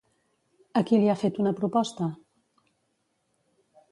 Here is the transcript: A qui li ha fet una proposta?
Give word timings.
A 0.79 0.81
qui 0.91 0.99
li 1.03 1.11
ha 1.13 1.15
fet 1.23 1.37
una 1.43 1.51
proposta? 1.59 2.09